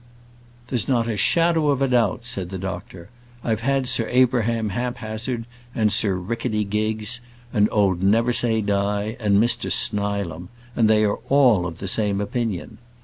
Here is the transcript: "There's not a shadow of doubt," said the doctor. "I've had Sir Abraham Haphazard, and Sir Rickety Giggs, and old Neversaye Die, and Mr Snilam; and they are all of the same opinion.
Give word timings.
"There's 0.69 0.87
not 0.87 1.07
a 1.07 1.15
shadow 1.15 1.69
of 1.69 1.87
doubt," 1.91 2.25
said 2.25 2.49
the 2.49 2.57
doctor. 2.57 3.09
"I've 3.43 3.59
had 3.59 3.87
Sir 3.87 4.07
Abraham 4.09 4.69
Haphazard, 4.69 5.45
and 5.75 5.93
Sir 5.93 6.15
Rickety 6.15 6.63
Giggs, 6.63 7.21
and 7.53 7.69
old 7.71 8.01
Neversaye 8.01 8.61
Die, 8.65 9.15
and 9.19 9.37
Mr 9.37 9.71
Snilam; 9.71 10.49
and 10.75 10.89
they 10.89 11.03
are 11.03 11.19
all 11.29 11.67
of 11.67 11.77
the 11.77 11.87
same 11.87 12.19
opinion. 12.19 12.79